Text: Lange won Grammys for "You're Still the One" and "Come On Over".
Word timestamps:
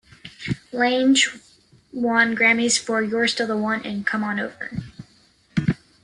Lange 0.71 1.27
won 1.93 2.35
Grammys 2.35 2.79
for 2.79 3.03
"You're 3.03 3.27
Still 3.27 3.45
the 3.45 3.55
One" 3.55 3.85
and 3.85 4.03
"Come 4.03 4.23
On 4.23 4.39
Over". 4.39 4.79